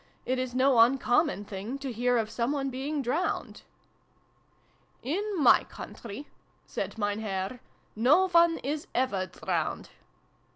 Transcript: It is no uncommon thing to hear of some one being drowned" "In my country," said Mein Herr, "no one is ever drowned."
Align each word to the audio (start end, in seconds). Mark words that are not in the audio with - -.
It 0.25 0.39
is 0.39 0.55
no 0.55 0.79
uncommon 0.79 1.45
thing 1.45 1.77
to 1.77 1.91
hear 1.91 2.17
of 2.17 2.31
some 2.31 2.53
one 2.53 2.71
being 2.71 3.03
drowned" 3.03 3.61
"In 5.03 5.23
my 5.39 5.63
country," 5.65 6.27
said 6.65 6.97
Mein 6.97 7.19
Herr, 7.19 7.59
"no 7.95 8.27
one 8.29 8.57
is 8.63 8.87
ever 8.95 9.27
drowned." 9.27 9.89